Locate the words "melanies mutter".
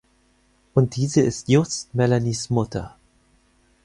1.93-2.97